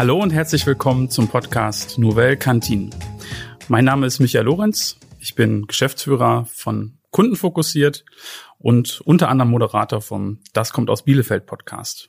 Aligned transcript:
Hallo 0.00 0.16
und 0.16 0.32
herzlich 0.32 0.64
willkommen 0.64 1.10
zum 1.10 1.28
Podcast 1.28 1.98
Nouvelle 1.98 2.38
Cantin. 2.38 2.88
Mein 3.68 3.84
Name 3.84 4.06
ist 4.06 4.18
Michael 4.18 4.46
Lorenz. 4.46 4.96
Ich 5.18 5.34
bin 5.34 5.66
Geschäftsführer 5.66 6.46
von 6.46 6.96
Kundenfokussiert 7.10 8.06
und 8.56 9.02
unter 9.02 9.28
anderem 9.28 9.50
Moderator 9.50 10.00
vom 10.00 10.38
Das 10.54 10.72
kommt 10.72 10.88
aus 10.88 11.04
Bielefeld 11.04 11.44
Podcast. 11.44 12.08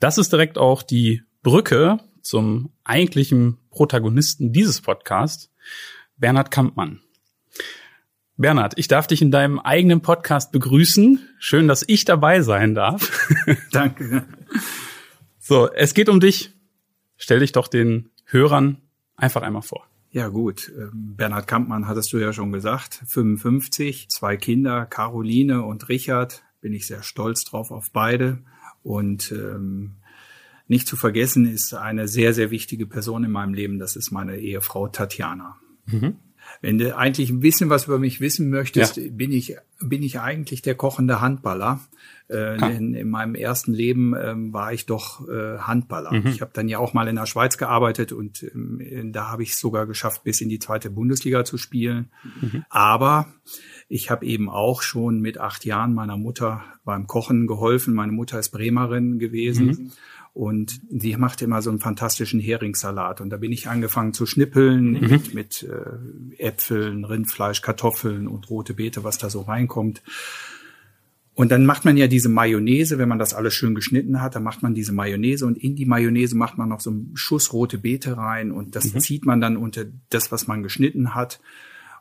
Das 0.00 0.18
ist 0.18 0.32
direkt 0.32 0.58
auch 0.58 0.82
die 0.82 1.22
Brücke 1.44 2.00
zum 2.20 2.72
eigentlichen 2.82 3.58
Protagonisten 3.70 4.52
dieses 4.52 4.80
Podcasts, 4.80 5.52
Bernhard 6.16 6.50
Kampmann. 6.50 7.00
Bernhard, 8.36 8.72
ich 8.74 8.88
darf 8.88 9.06
dich 9.06 9.22
in 9.22 9.30
deinem 9.30 9.60
eigenen 9.60 10.00
Podcast 10.00 10.50
begrüßen. 10.50 11.20
Schön, 11.38 11.68
dass 11.68 11.84
ich 11.86 12.04
dabei 12.04 12.40
sein 12.40 12.74
darf. 12.74 13.24
Danke. 13.70 14.26
So, 15.38 15.70
es 15.70 15.94
geht 15.94 16.08
um 16.08 16.18
dich. 16.18 16.53
Stell 17.16 17.40
dich 17.40 17.52
doch 17.52 17.68
den 17.68 18.10
Hörern 18.26 18.78
einfach 19.16 19.42
einmal 19.42 19.62
vor. 19.62 19.86
Ja 20.10 20.28
gut, 20.28 20.72
ähm, 20.78 21.16
Bernhard 21.16 21.48
Kampmann 21.48 21.88
hattest 21.88 22.12
du 22.12 22.18
ja 22.18 22.32
schon 22.32 22.52
gesagt, 22.52 23.02
55, 23.06 24.08
zwei 24.10 24.36
Kinder, 24.36 24.86
Caroline 24.86 25.64
und 25.64 25.88
Richard, 25.88 26.44
bin 26.60 26.72
ich 26.72 26.86
sehr 26.86 27.02
stolz 27.02 27.44
drauf 27.44 27.70
auf 27.70 27.90
beide. 27.92 28.38
Und 28.82 29.32
ähm, 29.32 29.96
nicht 30.68 30.86
zu 30.86 30.96
vergessen 30.96 31.46
ist 31.46 31.74
eine 31.74 32.06
sehr, 32.06 32.32
sehr 32.32 32.50
wichtige 32.50 32.86
Person 32.86 33.24
in 33.24 33.30
meinem 33.30 33.54
Leben, 33.54 33.78
das 33.78 33.96
ist 33.96 34.12
meine 34.12 34.36
Ehefrau 34.36 34.88
Tatjana. 34.88 35.56
Mhm. 35.86 36.16
Wenn 36.64 36.78
du 36.78 36.96
eigentlich 36.96 37.28
ein 37.28 37.40
bisschen 37.40 37.68
was 37.68 37.84
über 37.84 37.98
mich 37.98 38.22
wissen 38.22 38.48
möchtest, 38.48 38.96
ja. 38.96 39.10
bin 39.10 39.32
ich 39.32 39.56
bin 39.80 40.02
ich 40.02 40.18
eigentlich 40.18 40.62
der 40.62 40.74
kochende 40.74 41.20
Handballer. 41.20 41.80
Äh, 42.28 42.56
denn 42.56 42.94
in 42.94 43.10
meinem 43.10 43.34
ersten 43.34 43.74
Leben 43.74 44.14
ähm, 44.18 44.54
war 44.54 44.72
ich 44.72 44.86
doch 44.86 45.28
äh, 45.28 45.58
Handballer. 45.58 46.10
Mhm. 46.10 46.26
Ich 46.28 46.40
habe 46.40 46.52
dann 46.54 46.68
ja 46.68 46.78
auch 46.78 46.94
mal 46.94 47.06
in 47.06 47.16
der 47.16 47.26
Schweiz 47.26 47.58
gearbeitet 47.58 48.12
und 48.12 48.42
ähm, 48.54 49.12
da 49.12 49.30
habe 49.30 49.42
ich 49.42 49.50
es 49.50 49.60
sogar 49.60 49.86
geschafft, 49.86 50.24
bis 50.24 50.40
in 50.40 50.48
die 50.48 50.58
zweite 50.58 50.88
Bundesliga 50.88 51.44
zu 51.44 51.58
spielen. 51.58 52.10
Mhm. 52.40 52.64
Aber 52.70 53.26
ich 53.90 54.10
habe 54.10 54.24
eben 54.24 54.48
auch 54.48 54.80
schon 54.80 55.20
mit 55.20 55.36
acht 55.36 55.66
Jahren 55.66 55.92
meiner 55.92 56.16
Mutter 56.16 56.64
beim 56.82 57.06
Kochen 57.06 57.46
geholfen. 57.46 57.92
Meine 57.92 58.12
Mutter 58.12 58.38
ist 58.38 58.48
Bremerin 58.48 59.18
gewesen. 59.18 59.66
Mhm. 59.66 59.92
Und 60.34 60.80
sie 60.90 61.16
macht 61.16 61.42
immer 61.42 61.62
so 61.62 61.70
einen 61.70 61.78
fantastischen 61.78 62.40
Heringssalat. 62.40 63.20
Und 63.20 63.30
da 63.30 63.36
bin 63.36 63.52
ich 63.52 63.68
angefangen 63.68 64.12
zu 64.12 64.26
schnippeln 64.26 64.94
mhm. 64.94 65.08
mit, 65.08 65.34
mit 65.34 65.62
äh, 65.62 66.42
Äpfeln, 66.42 67.04
Rindfleisch, 67.04 67.62
Kartoffeln 67.62 68.26
und 68.26 68.50
rote 68.50 68.74
Beete, 68.74 69.04
was 69.04 69.16
da 69.16 69.30
so 69.30 69.42
reinkommt. 69.42 70.02
Und 71.34 71.50
dann 71.50 71.66
macht 71.66 71.84
man 71.84 71.96
ja 71.96 72.06
diese 72.06 72.28
Mayonnaise, 72.28 72.98
wenn 72.98 73.08
man 73.08 73.18
das 73.18 73.34
alles 73.34 73.54
schön 73.54 73.74
geschnitten 73.74 74.20
hat, 74.20 74.36
dann 74.36 74.44
macht 74.44 74.62
man 74.62 74.74
diese 74.74 74.92
Mayonnaise 74.92 75.44
und 75.44 75.58
in 75.58 75.74
die 75.74 75.84
Mayonnaise 75.84 76.36
macht 76.36 76.58
man 76.58 76.68
noch 76.68 76.80
so 76.80 76.90
einen 76.90 77.10
Schuss 77.14 77.52
rote 77.52 77.78
Beete 77.78 78.16
rein 78.16 78.52
und 78.52 78.76
das 78.76 78.92
mhm. 78.92 79.00
zieht 79.00 79.26
man 79.26 79.40
dann 79.40 79.56
unter 79.56 79.84
das, 80.10 80.30
was 80.30 80.46
man 80.46 80.62
geschnitten 80.62 81.14
hat. 81.14 81.40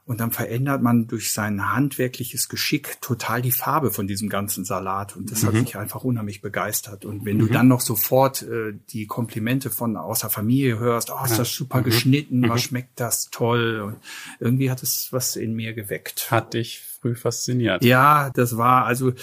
Und 0.05 0.19
dann 0.19 0.31
verändert 0.31 0.81
man 0.81 1.07
durch 1.07 1.31
sein 1.31 1.73
handwerkliches 1.73 2.49
Geschick 2.49 2.99
total 2.99 3.41
die 3.41 3.53
Farbe 3.53 3.89
von 3.89 4.05
diesem 4.05 4.27
ganzen 4.27 4.65
Salat. 4.65 5.15
Und 5.15 5.31
das 5.31 5.43
mhm. 5.43 5.47
hat 5.47 5.53
mich 5.53 5.77
einfach 5.77 6.03
unheimlich 6.03 6.41
begeistert. 6.41 7.05
Und 7.05 7.23
wenn 7.25 7.37
mhm. 7.37 7.47
du 7.47 7.53
dann 7.53 7.67
noch 7.69 7.79
sofort 7.79 8.41
äh, 8.41 8.73
die 8.89 9.07
Komplimente 9.07 9.69
von 9.69 9.95
aus 9.95 10.19
der 10.19 10.29
Familie 10.29 10.77
hörst, 10.77 11.09
oh, 11.09 11.23
ist 11.23 11.39
das 11.39 11.53
super 11.53 11.79
mhm. 11.79 11.83
geschnitten, 11.85 12.49
was 12.49 12.63
mhm. 12.63 12.67
schmeckt 12.67 12.99
das 12.99 13.29
toll. 13.29 13.79
Und 13.79 13.97
irgendwie 14.41 14.69
hat 14.69 14.83
es 14.83 15.07
was 15.11 15.37
in 15.37 15.53
mir 15.53 15.73
geweckt. 15.73 16.29
Hat 16.29 16.53
dich 16.53 16.83
früh 16.99 17.15
fasziniert. 17.15 17.85
Ja, 17.85 18.29
das 18.31 18.57
war 18.57 18.85
also, 18.85 19.13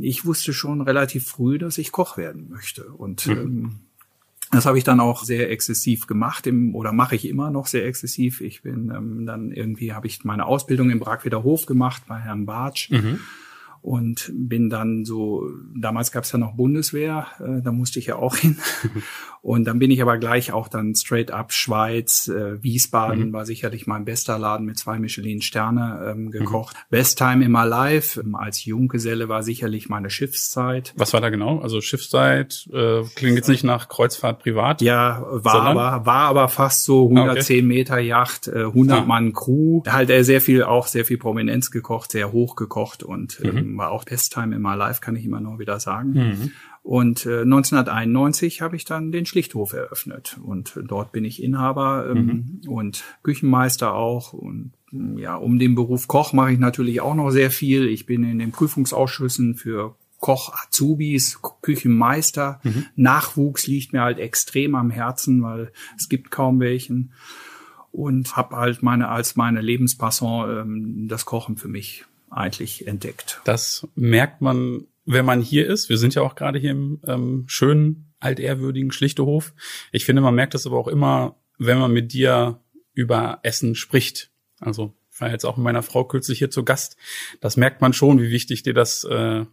ich 0.00 0.24
wusste 0.24 0.52
schon 0.52 0.80
relativ 0.80 1.28
früh, 1.28 1.58
dass 1.58 1.78
ich 1.78 1.92
Koch 1.92 2.16
werden 2.16 2.48
möchte. 2.50 2.86
Und 2.86 3.24
mhm. 3.28 3.32
ähm, 3.32 3.80
das 4.50 4.66
habe 4.66 4.78
ich 4.78 4.84
dann 4.84 5.00
auch 5.00 5.24
sehr 5.24 5.50
exzessiv 5.50 6.06
gemacht 6.06 6.46
im, 6.46 6.74
oder 6.74 6.92
mache 6.92 7.16
ich 7.16 7.28
immer 7.28 7.50
noch 7.50 7.66
sehr 7.66 7.86
exzessiv. 7.86 8.40
Ich 8.40 8.62
bin 8.62 8.92
ähm, 8.94 9.26
dann 9.26 9.52
irgendwie 9.52 9.92
habe 9.92 10.06
ich 10.06 10.24
meine 10.24 10.46
Ausbildung 10.46 10.90
im 10.90 11.00
Bragweder 11.00 11.42
Hof 11.42 11.66
gemacht 11.66 12.02
bei 12.06 12.18
Herrn 12.18 12.46
Bartsch. 12.46 12.90
Mhm 12.90 13.20
und 13.80 14.30
bin 14.34 14.70
dann 14.70 15.04
so, 15.04 15.48
damals 15.74 16.10
gab 16.10 16.24
es 16.24 16.32
ja 16.32 16.38
noch 16.38 16.56
Bundeswehr, 16.56 17.26
äh, 17.38 17.62
da 17.62 17.72
musste 17.72 17.98
ich 17.98 18.06
ja 18.06 18.16
auch 18.16 18.36
hin. 18.36 18.58
und 19.42 19.64
dann 19.64 19.78
bin 19.78 19.90
ich 19.90 20.02
aber 20.02 20.18
gleich 20.18 20.52
auch 20.52 20.68
dann 20.68 20.94
straight 20.94 21.30
up 21.30 21.52
Schweiz, 21.52 22.28
äh, 22.28 22.62
Wiesbaden 22.62 23.28
mhm. 23.28 23.32
war 23.32 23.46
sicherlich 23.46 23.86
mein 23.86 24.04
bester 24.04 24.38
Laden 24.38 24.66
mit 24.66 24.78
zwei 24.78 24.98
Michelin-Sterne 24.98 26.10
ähm, 26.10 26.24
mhm. 26.24 26.30
gekocht. 26.30 26.76
Mhm. 26.76 26.96
Best 26.96 27.18
Time 27.18 27.44
in 27.44 27.52
my 27.52 27.64
life 27.64 28.20
ähm, 28.20 28.34
als 28.34 28.64
Junggeselle 28.64 29.28
war 29.28 29.42
sicherlich 29.42 29.88
meine 29.88 30.10
Schiffszeit. 30.10 30.92
Was 30.96 31.12
war 31.12 31.20
da 31.20 31.30
genau? 31.30 31.60
Also 31.60 31.80
Schiffszeit 31.80 32.68
äh, 32.72 33.02
klingt 33.14 33.36
jetzt 33.36 33.48
nicht 33.48 33.64
nach 33.64 33.88
Kreuzfahrt 33.88 34.40
privat. 34.40 34.82
Ja, 34.82 35.24
war 35.30 35.62
aber 35.62 36.06
war 36.06 36.28
aber 36.28 36.48
fast 36.48 36.84
so 36.84 37.08
110 37.08 37.28
ah, 37.28 37.58
okay. 37.58 37.62
Meter 37.62 37.98
Yacht, 37.98 38.48
äh, 38.48 38.64
100 38.64 38.98
ah. 38.98 39.04
Mann 39.04 39.32
Crew, 39.32 39.82
halt 39.86 40.10
er 40.10 40.24
sehr 40.24 40.40
viel 40.40 40.64
auch 40.64 40.86
sehr 40.86 41.04
viel 41.04 41.18
Prominenz 41.18 41.70
gekocht, 41.70 42.12
sehr 42.12 42.32
hoch 42.32 42.56
gekocht 42.56 43.02
und 43.02 43.40
mhm. 43.40 43.56
ähm, 43.56 43.78
war 43.78 43.90
auch 43.90 44.04
Best 44.04 44.32
Time 44.32 44.54
in 44.54 44.62
my 44.62 44.74
life, 44.74 45.00
kann 45.00 45.16
ich 45.16 45.24
immer 45.24 45.40
nur 45.40 45.58
wieder 45.58 45.80
sagen. 45.80 46.52
Und 46.88 47.26
äh, 47.26 47.42
1991 47.42 48.62
habe 48.62 48.74
ich 48.74 48.86
dann 48.86 49.12
den 49.12 49.26
Schlichthof 49.26 49.74
eröffnet 49.74 50.38
und 50.42 50.72
dort 50.86 51.12
bin 51.12 51.22
ich 51.26 51.42
Inhaber 51.42 52.08
ähm, 52.08 52.60
mhm. 52.64 52.70
und 52.70 53.04
Küchenmeister 53.22 53.92
auch 53.92 54.32
und 54.32 54.72
ja, 55.18 55.34
um 55.34 55.58
den 55.58 55.74
Beruf 55.74 56.08
Koch 56.08 56.32
mache 56.32 56.52
ich 56.52 56.58
natürlich 56.58 57.02
auch 57.02 57.14
noch 57.14 57.28
sehr 57.28 57.50
viel. 57.50 57.86
Ich 57.88 58.06
bin 58.06 58.24
in 58.24 58.38
den 58.38 58.52
Prüfungsausschüssen 58.52 59.54
für 59.54 59.96
Koch 60.18 60.54
Azubis, 60.54 61.40
Küchenmeister. 61.60 62.58
Mhm. 62.62 62.86
Nachwuchs 62.96 63.66
liegt 63.66 63.92
mir 63.92 64.00
halt 64.00 64.18
extrem 64.18 64.74
am 64.74 64.88
Herzen, 64.88 65.42
weil 65.42 65.72
es 65.98 66.08
gibt 66.08 66.30
kaum 66.30 66.58
welchen 66.58 67.12
und 67.92 68.34
habe 68.34 68.56
halt 68.56 68.82
meine 68.82 69.08
als 69.08 69.36
meine 69.36 69.60
Lebenspassion 69.60 70.50
ähm, 70.58 71.06
das 71.06 71.26
Kochen 71.26 71.58
für 71.58 71.68
mich 71.68 72.06
eigentlich 72.30 72.86
entdeckt. 72.86 73.42
Das 73.44 73.86
merkt 73.94 74.40
man, 74.40 74.86
wenn 75.08 75.24
man 75.24 75.40
hier 75.40 75.66
ist. 75.66 75.88
Wir 75.88 75.96
sind 75.96 76.14
ja 76.14 76.22
auch 76.22 76.34
gerade 76.34 76.58
hier 76.58 76.72
im 76.72 77.00
ähm, 77.06 77.44
schönen, 77.46 78.12
altehrwürdigen 78.20 78.92
Schlichtehof. 78.92 79.54
Ich 79.90 80.04
finde, 80.04 80.20
man 80.20 80.34
merkt 80.34 80.54
das 80.54 80.66
aber 80.66 80.76
auch 80.76 80.88
immer, 80.88 81.36
wenn 81.56 81.78
man 81.78 81.92
mit 81.92 82.12
dir 82.12 82.60
über 82.92 83.40
Essen 83.42 83.74
spricht. 83.74 84.30
Also 84.60 84.94
ich 85.10 85.20
war 85.20 85.30
jetzt 85.30 85.46
auch 85.46 85.56
mit 85.56 85.64
meiner 85.64 85.82
Frau 85.82 86.04
kürzlich 86.04 86.38
hier 86.38 86.50
zu 86.50 86.62
Gast. 86.62 86.96
Das 87.40 87.56
merkt 87.56 87.80
man 87.80 87.94
schon, 87.94 88.20
wie 88.20 88.30
wichtig 88.30 88.62
dir 88.62 88.74
das, 88.74 89.04
äh, 89.04 89.46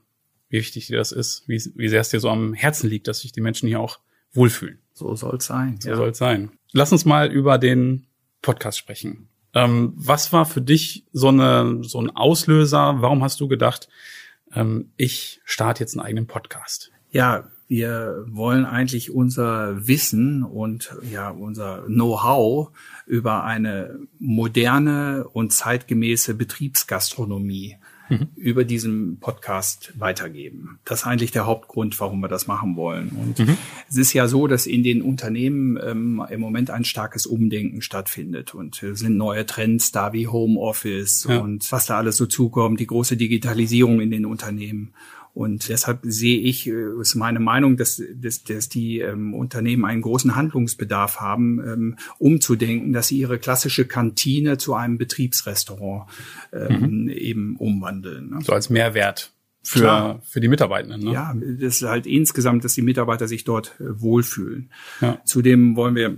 wie 0.50 0.58
wichtig 0.58 0.88
dir 0.88 0.98
das 0.98 1.14
ist, 1.14 1.48
wie, 1.48 1.62
wie 1.76 1.88
sehr 1.88 2.02
es 2.02 2.10
dir 2.10 2.20
so 2.20 2.30
am 2.30 2.54
Herzen 2.54 2.90
liegt, 2.90 3.08
dass 3.08 3.20
sich 3.20 3.32
die 3.32 3.42
Menschen 3.42 3.70
hier 3.70 3.80
auch 3.80 4.00
wohlfühlen. 4.34 4.80
So 4.94 5.16
soll's 5.16 5.46
sein. 5.46 5.80
So 5.80 5.90
ja. 5.90 5.96
soll's 5.96 6.18
sein. 6.18 6.52
Lass 6.74 6.92
uns 6.92 7.06
mal 7.06 7.32
über 7.32 7.58
den 7.58 8.08
Podcast 8.42 8.78
sprechen. 8.78 9.30
Ähm, 9.54 9.94
was 9.96 10.34
war 10.34 10.46
für 10.46 10.62
dich 10.62 11.06
so, 11.14 11.30
eine, 11.30 11.80
so 11.82 12.02
ein 12.02 12.10
Auslöser? 12.10 13.02
Warum 13.02 13.24
hast 13.24 13.40
du 13.40 13.48
gedacht, 13.48 13.88
ähm, 14.54 14.92
ich 14.98 15.42
starte 15.46 15.84
jetzt 15.84 15.98
einen 15.98 16.06
eigenen 16.06 16.28
Podcast? 16.28 16.92
Ja, 17.12 17.50
wir 17.68 18.26
wollen 18.28 18.66
eigentlich 18.66 19.12
unser 19.12 19.88
Wissen 19.88 20.44
und 20.44 20.96
ja 21.10 21.30
unser 21.30 21.84
Know-how 21.88 22.70
über 23.08 23.44
eine 23.44 24.00
moderne 24.20 25.28
und 25.28 25.52
zeitgemäße 25.52 26.36
Betriebsgastronomie 26.36 27.78
mhm. 28.10 28.28
über 28.36 28.64
diesen 28.64 29.20
Podcast 29.20 29.94
weitergeben. 29.98 30.80
Das 30.86 31.02
ist 31.02 31.08
eigentlich 31.08 31.32
der 31.32 31.46
Hauptgrund, 31.46 32.00
warum 32.00 32.20
wir 32.20 32.28
das 32.28 32.48
machen 32.48 32.76
wollen. 32.76 33.10
Und 33.10 33.40
mhm. 33.40 33.58
es 33.90 33.98
ist 33.98 34.14
ja 34.14 34.28
so, 34.28 34.48
dass 34.48 34.68
in 34.68 34.84
den 34.84 35.02
Unternehmen 35.02 35.80
ähm, 35.84 36.26
im 36.30 36.40
Moment 36.40 36.70
ein 36.70 36.84
starkes 36.84 37.26
Umdenken 37.26 37.82
stattfindet 37.82 38.54
und 38.54 38.82
es 38.84 39.00
sind 39.00 39.18
neue 39.18 39.46
Trends 39.46 39.92
da 39.92 40.14
wie 40.14 40.28
Homeoffice 40.28 41.28
ja. 41.30 41.40
und 41.40 41.72
was 41.72 41.86
da 41.86 41.98
alles 41.98 42.18
so 42.18 42.26
zukommt, 42.26 42.80
die 42.80 42.88
große 42.88 43.18
Digitalisierung 43.18 44.02
in 44.02 44.12
den 44.12 44.26
Unternehmen. 44.26 44.94
Und 45.36 45.68
deshalb 45.68 46.00
sehe 46.04 46.40
ich, 46.40 46.66
äh, 46.66 47.02
ist 47.02 47.16
meine 47.16 47.42
Meinung, 47.42 47.76
dass, 47.76 48.02
dass, 48.16 48.46
dass 48.46 48.70
die 48.70 49.02
ähm, 49.02 49.34
Unternehmen 49.34 49.84
einen 49.84 50.02
großen 50.02 50.34
Handlungsbedarf 50.34 51.20
haben, 51.20 51.60
ähm, 51.60 51.98
umzudenken, 52.20 52.94
dass 52.94 53.10
sie 53.10 53.20
ihre 53.20 53.38
klassische 53.38 53.86
Kantine 53.86 54.58
zu 54.58 54.76
einem 54.76 54.98
Betriebsrestaurant 54.98 56.10
ähm, 56.54 57.04
mhm. 57.04 57.10
eben 57.10 57.56
umwandeln. 57.58 58.30
Ne? 58.30 58.40
So 58.44 58.54
als 58.54 58.70
Mehrwert 58.70 59.34
für, 59.62 60.22
für 60.24 60.40
die 60.40 60.48
Mitarbeitenden. 60.48 61.04
Ne? 61.04 61.12
Ja, 61.12 61.34
das 61.36 61.82
ist 61.82 61.82
halt 61.82 62.06
insgesamt, 62.08 62.64
dass 62.64 62.76
die 62.76 62.82
Mitarbeiter 62.82 63.28
sich 63.28 63.44
dort 63.44 63.76
äh, 63.80 64.00
wohlfühlen. 64.00 64.70
Ja. 65.02 65.20
Zudem 65.26 65.76
wollen 65.76 65.96
wir 65.96 66.18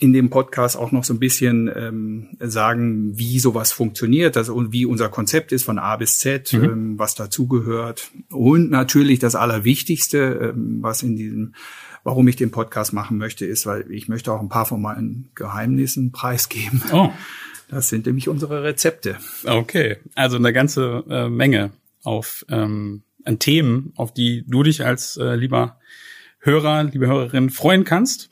in 0.00 0.14
dem 0.14 0.30
Podcast 0.30 0.78
auch 0.78 0.92
noch 0.92 1.04
so 1.04 1.12
ein 1.12 1.18
bisschen 1.18 1.70
ähm, 1.74 2.28
sagen, 2.40 3.18
wie 3.18 3.38
sowas 3.38 3.70
funktioniert, 3.70 4.36
also 4.36 4.54
und 4.54 4.72
wie 4.72 4.86
unser 4.86 5.10
Konzept 5.10 5.52
ist 5.52 5.64
von 5.64 5.78
A 5.78 5.96
bis 5.96 6.18
Z, 6.18 6.52
mhm. 6.54 6.64
ähm, 6.64 6.98
was 6.98 7.14
dazugehört. 7.14 8.10
Und 8.30 8.70
natürlich 8.70 9.18
das 9.18 9.34
Allerwichtigste, 9.34 10.52
ähm, 10.54 10.78
was 10.80 11.02
in 11.02 11.16
diesem, 11.16 11.54
warum 12.02 12.26
ich 12.28 12.36
den 12.36 12.50
Podcast 12.50 12.94
machen 12.94 13.18
möchte, 13.18 13.44
ist, 13.44 13.66
weil 13.66 13.90
ich 13.90 14.08
möchte 14.08 14.32
auch 14.32 14.40
ein 14.40 14.48
paar 14.48 14.64
von 14.64 14.80
meinen 14.80 15.28
Geheimnissen 15.34 16.12
preisgeben. 16.12 16.82
Oh. 16.92 17.10
Das 17.68 17.88
sind 17.88 18.06
nämlich 18.06 18.28
unsere 18.28 18.64
Rezepte. 18.64 19.16
Okay, 19.44 19.98
also 20.16 20.38
eine 20.38 20.52
ganze 20.52 21.04
äh, 21.08 21.28
Menge 21.28 21.70
auf 22.02 22.44
ähm, 22.48 23.02
an 23.24 23.38
Themen, 23.38 23.92
auf 23.96 24.12
die 24.12 24.44
du 24.48 24.62
dich 24.62 24.84
als 24.84 25.18
äh, 25.18 25.36
lieber 25.36 25.78
Hörer, 26.40 26.84
liebe 26.84 27.06
Hörerin 27.06 27.50
freuen 27.50 27.84
kannst. 27.84 28.30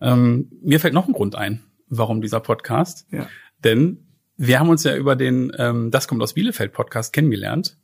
Ähm, 0.00 0.50
mir 0.62 0.80
fällt 0.80 0.94
noch 0.94 1.08
ein 1.08 1.12
Grund 1.12 1.34
ein, 1.34 1.62
warum 1.88 2.20
dieser 2.20 2.40
Podcast. 2.40 3.06
Ja. 3.10 3.28
Denn 3.64 4.06
wir 4.36 4.60
haben 4.60 4.68
uns 4.68 4.84
ja 4.84 4.96
über 4.96 5.16
den 5.16 5.52
ähm, 5.58 5.90
Das 5.90 6.08
kommt 6.08 6.22
aus 6.22 6.34
Bielefeld 6.34 6.72
Podcast 6.72 7.12
kennengelernt. 7.12 7.78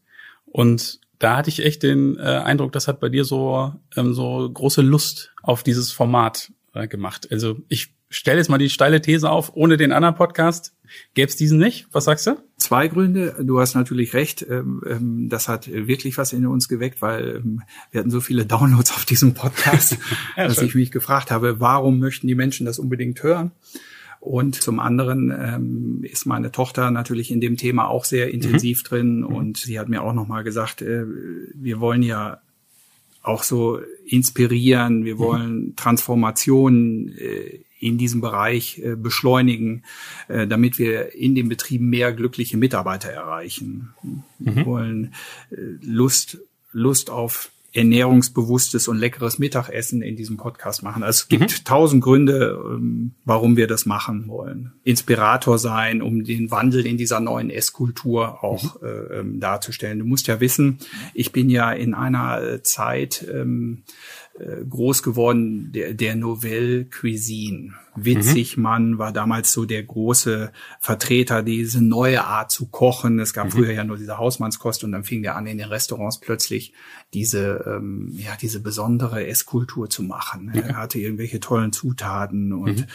Und 0.44 1.00
da 1.18 1.36
hatte 1.36 1.48
ich 1.48 1.64
echt 1.64 1.82
den 1.82 2.16
äh, 2.18 2.22
Eindruck, 2.22 2.72
das 2.72 2.88
hat 2.88 3.00
bei 3.00 3.08
dir 3.08 3.24
so, 3.24 3.72
ähm, 3.96 4.12
so 4.12 4.50
große 4.52 4.82
Lust 4.82 5.32
auf 5.42 5.62
dieses 5.62 5.92
Format 5.92 6.52
äh, 6.74 6.88
gemacht. 6.88 7.28
Also 7.30 7.56
ich 7.68 7.94
stelle 8.10 8.38
jetzt 8.38 8.48
mal 8.48 8.58
die 8.58 8.68
steile 8.68 9.00
These 9.00 9.30
auf, 9.30 9.52
ohne 9.54 9.76
den 9.76 9.92
anderen 9.92 10.14
Podcast 10.14 10.76
gäbe 11.14 11.28
es 11.28 11.36
diesen 11.36 11.58
nicht. 11.58 11.86
Was 11.92 12.04
sagst 12.04 12.26
du? 12.26 12.36
Zwei 12.72 12.88
Gründe. 12.88 13.36
Du 13.38 13.60
hast 13.60 13.74
natürlich 13.74 14.14
recht. 14.14 14.46
Ähm, 14.48 14.80
ähm, 14.88 15.28
das 15.28 15.46
hat 15.46 15.70
wirklich 15.70 16.16
was 16.16 16.32
in 16.32 16.46
uns 16.46 16.68
geweckt, 16.68 17.02
weil 17.02 17.42
ähm, 17.44 17.60
wir 17.90 18.00
hatten 18.00 18.10
so 18.10 18.22
viele 18.22 18.46
Downloads 18.46 18.92
auf 18.92 19.04
diesem 19.04 19.34
Podcast, 19.34 19.98
ja, 20.38 20.48
dass 20.48 20.62
ich 20.62 20.74
mich 20.74 20.90
gefragt 20.90 21.30
habe, 21.30 21.60
warum 21.60 21.98
möchten 21.98 22.28
die 22.28 22.34
Menschen 22.34 22.64
das 22.64 22.78
unbedingt 22.78 23.22
hören? 23.22 23.50
Und 24.20 24.54
zum 24.54 24.80
anderen 24.80 25.30
ähm, 25.38 26.00
ist 26.02 26.24
meine 26.24 26.50
Tochter 26.50 26.90
natürlich 26.90 27.30
in 27.30 27.42
dem 27.42 27.58
Thema 27.58 27.88
auch 27.88 28.06
sehr 28.06 28.32
intensiv 28.32 28.78
mhm. 28.84 28.88
drin 28.88 29.16
mhm. 29.18 29.26
und 29.26 29.56
sie 29.58 29.78
hat 29.78 29.90
mir 29.90 30.02
auch 30.02 30.14
nochmal 30.14 30.42
gesagt, 30.42 30.80
äh, 30.80 31.04
wir 31.54 31.78
wollen 31.78 32.02
ja 32.02 32.40
auch 33.22 33.42
so 33.42 33.80
inspirieren, 34.06 35.04
wir 35.04 35.16
mhm. 35.16 35.18
wollen 35.18 35.76
Transformationen 35.76 37.18
äh, 37.18 37.58
in 37.82 37.98
diesem 37.98 38.20
Bereich 38.20 38.78
äh, 38.78 38.94
beschleunigen, 38.94 39.82
äh, 40.28 40.46
damit 40.46 40.78
wir 40.78 41.14
in 41.14 41.34
den 41.34 41.48
Betrieben 41.48 41.90
mehr 41.90 42.12
glückliche 42.12 42.56
Mitarbeiter 42.56 43.10
erreichen. 43.10 43.90
Wir 44.38 44.52
mhm. 44.52 44.66
wollen 44.66 45.14
äh, 45.50 45.56
Lust, 45.82 46.38
Lust 46.72 47.10
auf 47.10 47.50
ernährungsbewusstes 47.74 48.86
und 48.86 48.98
leckeres 48.98 49.38
Mittagessen 49.38 50.02
in 50.02 50.14
diesem 50.14 50.36
Podcast 50.36 50.82
machen. 50.82 51.02
Also 51.02 51.22
es 51.22 51.28
gibt 51.28 51.42
mhm. 51.60 51.64
tausend 51.64 52.04
Gründe, 52.04 52.58
ähm, 52.64 53.12
warum 53.24 53.56
wir 53.56 53.66
das 53.66 53.86
machen 53.86 54.28
wollen. 54.28 54.72
Inspirator 54.84 55.58
sein, 55.58 56.02
um 56.02 56.22
den 56.22 56.50
Wandel 56.50 56.86
in 56.86 56.98
dieser 56.98 57.20
neuen 57.20 57.48
Esskultur 57.48 58.44
auch 58.44 58.80
mhm. 58.80 58.86
äh, 58.86 59.18
ähm, 59.18 59.40
darzustellen. 59.40 59.98
Du 60.00 60.04
musst 60.04 60.26
ja 60.26 60.38
wissen, 60.40 60.78
ich 61.14 61.32
bin 61.32 61.48
ja 61.48 61.72
in 61.72 61.94
einer 61.94 62.62
Zeit 62.62 63.26
ähm, 63.32 63.84
äh, 64.38 64.64
groß 64.64 65.02
geworden, 65.02 65.72
der, 65.72 65.94
der 65.94 66.16
Nouvelle 66.16 66.86
Cuisine. 66.86 67.74
Witzig 67.94 68.56
mhm. 68.56 68.62
Mann 68.62 68.98
war 68.98 69.12
damals 69.12 69.52
so 69.52 69.66
der 69.66 69.82
große 69.82 70.50
Vertreter, 70.80 71.42
diese 71.42 71.84
neue 71.84 72.24
Art 72.24 72.50
zu 72.50 72.66
kochen. 72.66 73.18
Es 73.18 73.34
gab 73.34 73.46
mhm. 73.46 73.50
früher 73.50 73.72
ja 73.72 73.84
nur 73.84 73.98
diese 73.98 74.16
Hausmannskost 74.16 74.84
und 74.84 74.92
dann 74.92 75.04
fing 75.04 75.22
der 75.22 75.36
an, 75.36 75.46
in 75.46 75.58
den 75.58 75.68
Restaurants 75.68 76.18
plötzlich 76.18 76.72
diese, 77.12 77.62
ähm, 77.66 78.10
ja, 78.16 78.34
diese 78.40 78.60
besondere 78.60 79.26
Esskultur 79.26 79.90
zu 79.90 80.02
machen. 80.02 80.48
Okay. 80.48 80.64
Er 80.68 80.76
hatte 80.78 80.98
irgendwelche 80.98 81.38
tollen 81.38 81.72
Zutaten 81.72 82.54
und 82.54 82.80
mhm. 82.80 82.86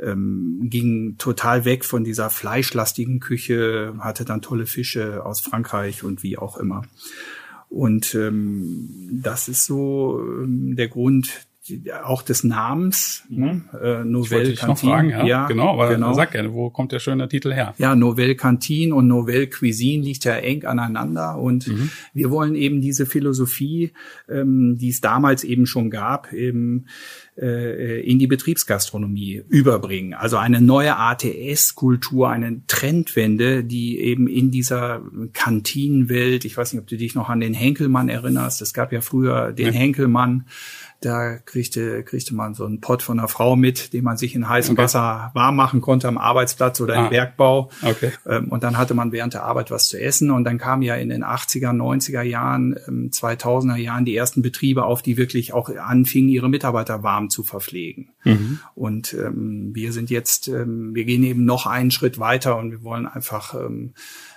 ähm, 0.00 0.58
ging 0.70 1.16
total 1.18 1.66
weg 1.66 1.84
von 1.84 2.04
dieser 2.04 2.30
fleischlastigen 2.30 3.20
Küche, 3.20 3.92
hatte 3.98 4.24
dann 4.24 4.40
tolle 4.40 4.64
Fische 4.64 5.26
aus 5.26 5.40
Frankreich 5.40 6.02
und 6.02 6.22
wie 6.22 6.38
auch 6.38 6.56
immer. 6.56 6.82
Und 7.68 8.14
ähm, 8.14 8.88
das 9.22 9.48
ist 9.48 9.66
so 9.66 10.20
ähm, 10.20 10.74
der 10.76 10.88
Grund 10.88 11.48
auch 12.04 12.22
des 12.22 12.44
Namens, 12.44 13.24
ne? 13.28 13.62
äh, 13.80 14.04
Novelle 14.04 14.54
Cantine. 14.54 14.92
Fragen, 14.92 15.10
ja, 15.10 15.26
ja, 15.26 15.46
genau, 15.46 15.74
aber 15.74 15.90
genau. 15.90 16.14
sag 16.14 16.32
gerne, 16.32 16.52
wo 16.52 16.70
kommt 16.70 16.92
der 16.92 16.98
schöne 16.98 17.28
Titel 17.28 17.52
her? 17.52 17.74
Ja, 17.78 17.94
Novelle 17.94 18.36
Cantine 18.36 18.94
und 18.94 19.06
Novelle 19.06 19.48
Cuisine 19.48 20.02
liegt 20.02 20.24
ja 20.24 20.34
eng 20.36 20.64
aneinander 20.64 21.38
und 21.38 21.68
mhm. 21.68 21.90
wir 22.14 22.30
wollen 22.30 22.54
eben 22.54 22.80
diese 22.80 23.06
Philosophie, 23.06 23.92
ähm, 24.28 24.78
die 24.78 24.88
es 24.88 25.00
damals 25.00 25.44
eben 25.44 25.66
schon 25.66 25.90
gab, 25.90 26.32
eben 26.32 26.86
äh, 27.40 28.00
in 28.00 28.18
die 28.18 28.26
Betriebsgastronomie 28.26 29.42
überbringen. 29.48 30.14
Also 30.14 30.36
eine 30.36 30.60
neue 30.60 30.96
ATS-Kultur, 30.96 32.30
eine 32.30 32.62
Trendwende, 32.66 33.64
die 33.64 34.00
eben 34.00 34.26
in 34.26 34.50
dieser 34.50 35.02
Kantinenwelt, 35.32 36.44
ich 36.44 36.56
weiß 36.56 36.72
nicht, 36.72 36.82
ob 36.82 36.88
du 36.88 36.96
dich 36.96 37.14
noch 37.14 37.28
an 37.28 37.40
den 37.40 37.54
Henkelmann 37.54 38.08
erinnerst, 38.08 38.62
es 38.62 38.74
gab 38.74 38.92
ja 38.92 39.00
früher 39.00 39.52
den 39.52 39.66
ja. 39.66 39.72
Henkelmann, 39.72 40.46
da 41.00 41.36
kriegte, 41.38 42.02
kriegte 42.02 42.34
man 42.34 42.54
so 42.54 42.64
einen 42.64 42.80
Pott 42.80 43.02
von 43.02 43.20
einer 43.20 43.28
Frau 43.28 43.54
mit, 43.54 43.92
den 43.92 44.02
man 44.02 44.16
sich 44.16 44.34
in 44.34 44.48
heißem 44.48 44.72
okay. 44.72 44.82
Wasser 44.82 45.30
warm 45.32 45.54
machen 45.54 45.80
konnte 45.80 46.08
am 46.08 46.18
Arbeitsplatz 46.18 46.80
oder 46.80 46.96
ah. 46.96 47.04
im 47.04 47.10
Bergbau. 47.10 47.70
Okay. 47.82 48.10
Ähm, 48.26 48.48
und 48.48 48.64
dann 48.64 48.76
hatte 48.76 48.94
man 48.94 49.12
während 49.12 49.34
der 49.34 49.44
Arbeit 49.44 49.70
was 49.70 49.86
zu 49.86 50.00
essen. 50.00 50.32
Und 50.32 50.42
dann 50.42 50.58
kamen 50.58 50.82
ja 50.82 50.96
in 50.96 51.08
den 51.08 51.24
80er, 51.24 51.70
90er 51.70 52.22
Jahren, 52.22 52.74
2000er 53.10 53.76
ähm, 53.76 53.82
Jahren 53.82 54.04
die 54.06 54.16
ersten 54.16 54.42
Betriebe 54.42 54.84
auf, 54.84 55.00
die 55.00 55.16
wirklich 55.16 55.52
auch 55.52 55.70
anfingen, 55.70 56.30
ihre 56.30 56.48
Mitarbeiter 56.48 57.04
warm 57.04 57.27
zu 57.30 57.42
verpflegen. 57.42 58.10
Mhm. 58.24 58.60
Und 58.74 59.14
ähm, 59.14 59.70
wir 59.74 59.92
sind 59.92 60.10
jetzt, 60.10 60.48
ähm, 60.48 60.94
wir 60.94 61.04
gehen 61.04 61.22
eben 61.24 61.44
noch 61.44 61.66
einen 61.66 61.90
Schritt 61.90 62.18
weiter 62.18 62.56
und 62.56 62.70
wir 62.70 62.82
wollen 62.82 63.06
einfach 63.06 63.54
ähm, 63.54 63.94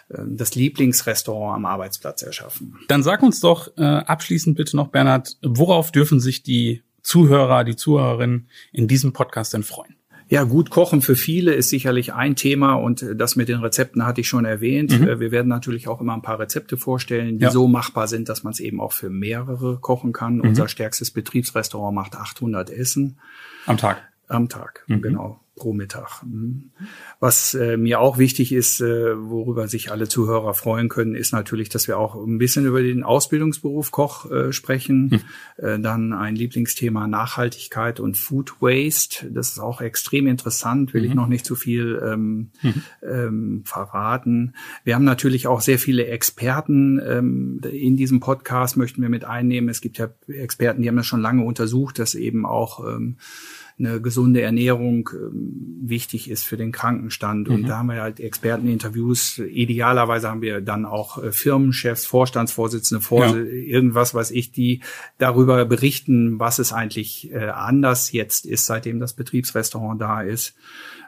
ähm, 0.09 0.37
das 0.37 0.55
Lieblingsrestaurant 0.55 1.55
am 1.55 1.65
Arbeitsplatz 1.65 2.21
erschaffen. 2.21 2.77
Dann 2.87 3.03
sag 3.03 3.23
uns 3.23 3.39
doch 3.39 3.75
äh, 3.77 3.83
abschließend 3.83 4.57
bitte 4.57 4.75
noch, 4.75 4.89
Bernhard, 4.89 5.37
worauf 5.41 5.91
dürfen 5.91 6.19
sich 6.19 6.43
die 6.43 6.83
Zuhörer, 7.01 7.63
die 7.63 7.75
Zuhörerinnen 7.75 8.47
in 8.71 8.87
diesem 8.87 9.13
Podcast 9.13 9.53
denn 9.53 9.63
freuen? 9.63 9.95
Ja, 10.31 10.45
gut 10.45 10.69
kochen 10.69 11.01
für 11.01 11.17
viele 11.17 11.53
ist 11.53 11.69
sicherlich 11.69 12.13
ein 12.13 12.37
Thema 12.37 12.75
und 12.75 13.05
das 13.15 13.35
mit 13.35 13.49
den 13.49 13.59
Rezepten 13.59 14.05
hatte 14.05 14.21
ich 14.21 14.29
schon 14.29 14.45
erwähnt. 14.45 14.97
Mhm. 14.97 15.05
Äh, 15.05 15.19
wir 15.19 15.31
werden 15.31 15.49
natürlich 15.49 15.89
auch 15.89 15.99
immer 15.99 16.13
ein 16.13 16.21
paar 16.21 16.39
Rezepte 16.39 16.77
vorstellen, 16.77 17.37
die 17.37 17.43
ja. 17.43 17.51
so 17.51 17.67
machbar 17.67 18.07
sind, 18.07 18.29
dass 18.29 18.41
man 18.41 18.53
es 18.53 18.61
eben 18.61 18.79
auch 18.79 18.93
für 18.93 19.09
mehrere 19.09 19.77
kochen 19.79 20.13
kann. 20.13 20.35
Mhm. 20.35 20.41
Unser 20.47 20.69
stärkstes 20.69 21.11
Betriebsrestaurant 21.11 21.93
macht 21.93 22.15
800 22.15 22.69
Essen. 22.69 23.19
Am 23.65 23.75
Tag? 23.75 24.09
Am 24.31 24.49
Tag, 24.49 24.83
mhm. 24.87 25.01
genau 25.01 25.41
pro 25.61 25.73
Mittag. 25.73 26.23
Mhm. 26.23 26.71
Was 27.19 27.53
äh, 27.53 27.77
mir 27.77 27.99
auch 27.99 28.17
wichtig 28.17 28.51
ist, 28.51 28.81
äh, 28.81 29.15
worüber 29.15 29.67
sich 29.67 29.91
alle 29.91 30.07
Zuhörer 30.07 30.55
freuen 30.55 30.89
können, 30.89 31.13
ist 31.13 31.33
natürlich, 31.33 31.69
dass 31.69 31.87
wir 31.87 31.99
auch 31.99 32.15
ein 32.15 32.39
bisschen 32.39 32.65
über 32.65 32.81
den 32.81 33.03
Ausbildungsberuf 33.03 33.91
Koch 33.91 34.31
äh, 34.31 34.53
sprechen. 34.53 35.11
Hm. 35.11 35.19
Äh, 35.63 35.79
dann 35.79 36.13
ein 36.13 36.35
Lieblingsthema 36.35 37.07
Nachhaltigkeit 37.07 37.99
und 37.99 38.17
Food 38.17 38.59
Waste. 38.59 39.29
Das 39.29 39.49
ist 39.49 39.59
auch 39.59 39.81
extrem 39.81 40.25
interessant, 40.25 40.95
will 40.95 41.03
mhm. 41.03 41.09
ich 41.09 41.13
noch 41.13 41.27
nicht 41.27 41.45
zu 41.45 41.55
viel 41.55 42.01
ähm, 42.03 42.49
mhm. 42.63 42.83
ähm, 43.03 43.61
verraten. 43.65 44.55
Wir 44.83 44.95
haben 44.95 45.05
natürlich 45.05 45.45
auch 45.45 45.61
sehr 45.61 45.77
viele 45.77 46.07
Experten 46.07 46.99
ähm, 47.05 47.61
in 47.71 47.97
diesem 47.97 48.19
Podcast, 48.19 48.77
möchten 48.77 49.01
wir 49.03 49.09
mit 49.09 49.25
einnehmen. 49.25 49.69
Es 49.69 49.81
gibt 49.81 49.99
ja 49.99 50.09
Experten, 50.27 50.81
die 50.81 50.87
haben 50.87 50.97
das 50.97 51.05
schon 51.05 51.21
lange 51.21 51.43
untersucht, 51.43 51.99
dass 51.99 52.15
eben 52.15 52.47
auch 52.47 52.87
ähm, 52.87 53.17
eine 53.85 54.01
gesunde 54.01 54.41
Ernährung 54.41 55.09
ähm, 55.13 55.77
wichtig 55.81 56.29
ist 56.29 56.43
für 56.43 56.57
den 56.57 56.71
Krankenstand. 56.71 57.49
Mhm. 57.49 57.55
Und 57.55 57.67
da 57.67 57.79
haben 57.79 57.87
wir 57.87 58.01
halt 58.01 58.19
Experteninterviews. 58.19 59.39
Idealerweise 59.39 60.29
haben 60.29 60.41
wir 60.41 60.61
dann 60.61 60.85
auch 60.85 61.21
äh, 61.21 61.31
Firmenchefs, 61.31 62.05
Vorstandsvorsitzende, 62.05 63.01
Vors 63.01 63.31
ja. 63.31 63.37
irgendwas, 63.37 64.13
was 64.13 64.31
ich, 64.31 64.51
die 64.51 64.81
darüber 65.17 65.65
berichten, 65.65 66.39
was 66.39 66.59
es 66.59 66.73
eigentlich 66.73 67.31
äh, 67.31 67.49
anders 67.49 68.11
jetzt 68.11 68.45
ist, 68.45 68.65
seitdem 68.65 68.99
das 68.99 69.13
Betriebsrestaurant 69.13 69.99
da 69.99 70.21
ist. 70.21 70.55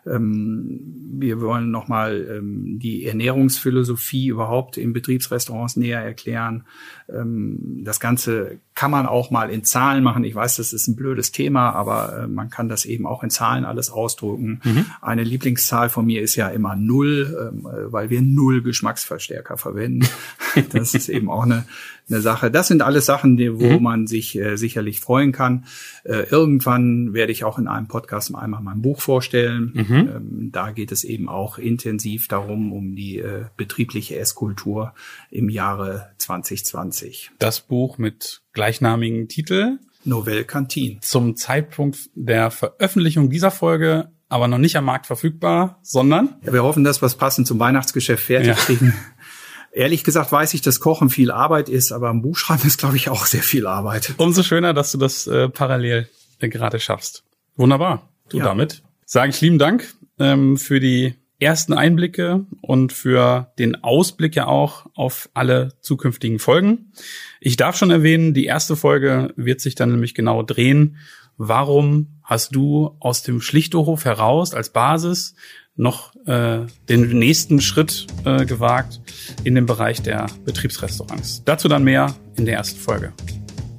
Ähm, 0.05 1.13
wir 1.19 1.41
wollen 1.41 1.71
nochmal 1.71 2.27
ähm, 2.37 2.79
die 2.79 3.05
Ernährungsphilosophie 3.05 4.27
überhaupt 4.27 4.77
in 4.77 4.93
Betriebsrestaurants 4.93 5.77
näher 5.77 6.01
erklären. 6.01 6.65
Ähm, 7.09 7.81
das 7.83 7.99
Ganze 7.99 8.59
kann 8.75 8.91
man 8.91 9.05
auch 9.05 9.29
mal 9.29 9.49
in 9.49 9.63
Zahlen 9.63 10.03
machen. 10.03 10.23
Ich 10.23 10.35
weiß, 10.35 10.57
das 10.57 10.73
ist 10.73 10.87
ein 10.87 10.95
blödes 10.95 11.31
Thema, 11.31 11.71
aber 11.71 12.23
äh, 12.23 12.27
man 12.27 12.49
kann 12.49 12.69
das 12.69 12.85
eben 12.85 13.05
auch 13.05 13.23
in 13.23 13.29
Zahlen 13.29 13.65
alles 13.65 13.89
ausdrucken. 13.89 14.61
Mhm. 14.63 14.85
Eine 15.01 15.23
Lieblingszahl 15.23 15.89
von 15.89 16.05
mir 16.05 16.21
ist 16.21 16.35
ja 16.35 16.47
immer 16.49 16.75
null, 16.75 17.51
ähm, 17.53 17.67
äh, 17.67 17.91
weil 17.91 18.09
wir 18.09 18.21
null 18.21 18.63
Geschmacksverstärker 18.63 19.57
verwenden. 19.57 20.07
das 20.71 20.93
ist 20.93 21.09
eben 21.09 21.29
auch 21.29 21.43
eine, 21.43 21.65
eine 22.09 22.21
Sache. 22.21 22.49
Das 22.49 22.67
sind 22.67 22.81
alles 22.81 23.05
Sachen, 23.05 23.37
die, 23.37 23.59
wo 23.59 23.77
mhm. 23.77 23.83
man 23.83 24.07
sich 24.07 24.37
äh, 24.37 24.55
sicherlich 24.57 24.99
freuen 24.99 25.31
kann. 25.31 25.65
Äh, 26.03 26.23
irgendwann 26.29 27.13
werde 27.13 27.31
ich 27.31 27.43
auch 27.43 27.59
in 27.59 27.67
einem 27.67 27.87
Podcast 27.87 28.33
einmal 28.33 28.61
mein 28.61 28.81
Buch 28.81 29.01
vorstellen. 29.01 29.71
Mhm. 29.73 29.92
Ähm, 29.95 30.49
da 30.51 30.71
geht 30.71 30.91
es 30.91 31.03
eben 31.03 31.29
auch 31.29 31.57
intensiv 31.57 32.27
darum, 32.27 32.73
um 32.73 32.95
die 32.95 33.19
äh, 33.19 33.45
betriebliche 33.57 34.17
Esskultur 34.17 34.93
im 35.29 35.49
Jahre 35.49 36.11
2020. 36.17 37.31
Das 37.39 37.61
Buch 37.61 37.97
mit 37.97 38.41
gleichnamigen 38.53 39.27
Titel. 39.27 39.79
Novelle 40.05 40.43
Cantine. 40.43 40.99
Zum 41.01 41.35
Zeitpunkt 41.35 42.09
der 42.15 42.51
Veröffentlichung 42.51 43.29
dieser 43.29 43.51
Folge 43.51 44.09
aber 44.33 44.47
noch 44.47 44.57
nicht 44.57 44.75
am 44.77 44.85
Markt 44.85 45.05
verfügbar, 45.05 45.77
sondern? 45.83 46.37
Ja, 46.43 46.53
wir 46.53 46.63
hoffen, 46.63 46.83
dass 46.83 47.03
wir 47.03 47.05
es 47.05 47.13
passend 47.13 47.45
zum 47.45 47.59
Weihnachtsgeschäft 47.59 48.23
fertig 48.23 48.47
ja. 48.47 48.55
kriegen. 48.55 48.91
Ehrlich 49.71 50.03
gesagt 50.03 50.31
weiß 50.31 50.55
ich, 50.55 50.61
dass 50.63 50.79
Kochen 50.79 51.11
viel 51.11 51.29
Arbeit 51.29 51.69
ist, 51.69 51.91
aber 51.91 52.09
ein 52.09 52.23
Buchschreiben 52.23 52.65
ist, 52.65 52.79
glaube 52.79 52.95
ich, 52.95 53.09
auch 53.09 53.27
sehr 53.27 53.43
viel 53.43 53.67
Arbeit. 53.67 54.15
Umso 54.17 54.41
schöner, 54.41 54.73
dass 54.73 54.91
du 54.91 54.97
das 54.97 55.27
äh, 55.27 55.49
parallel 55.49 56.09
äh, 56.39 56.49
gerade 56.49 56.79
schaffst. 56.79 57.23
Wunderbar. 57.57 58.09
Du 58.29 58.39
ja. 58.39 58.43
damit 58.43 58.81
sage 59.05 59.31
ich 59.31 59.41
lieben 59.41 59.59
Dank 59.59 59.93
ähm, 60.19 60.57
für 60.57 60.79
die 60.79 61.15
ersten 61.39 61.73
Einblicke 61.73 62.45
und 62.61 62.93
für 62.93 63.51
den 63.59 63.83
Ausblick 63.83 64.35
ja 64.35 64.47
auch 64.47 64.87
auf 64.95 65.29
alle 65.33 65.73
zukünftigen 65.81 66.39
Folgen. 66.39 66.91
Ich 67.39 67.57
darf 67.57 67.77
schon 67.77 67.91
erwähnen, 67.91 68.33
die 68.33 68.45
erste 68.45 68.75
Folge 68.75 69.33
wird 69.35 69.61
sich 69.61 69.75
dann 69.75 69.91
nämlich 69.91 70.15
genau 70.15 70.41
drehen. 70.41 70.97
Warum 71.37 72.19
hast 72.23 72.55
du 72.55 72.95
aus 72.99 73.23
dem 73.23 73.41
Schlichterhof 73.41 74.05
heraus 74.05 74.53
als 74.53 74.71
Basis 74.71 75.35
noch 75.75 76.15
äh, 76.25 76.59
den 76.87 77.09
nächsten 77.17 77.59
Schritt 77.59 78.07
äh, 78.25 78.45
gewagt 78.45 79.01
in 79.43 79.55
den 79.55 79.65
Bereich 79.65 80.01
der 80.01 80.27
Betriebsrestaurants? 80.45 81.43
Dazu 81.43 81.67
dann 81.67 81.83
mehr 81.83 82.15
in 82.35 82.45
der 82.45 82.55
ersten 82.55 82.79
Folge. 82.79 83.13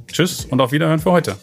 Tschüss 0.09 0.45
und 0.45 0.61
auf 0.61 0.73
Wiederhören 0.73 1.00
für 1.00 1.12
heute. 1.12 1.37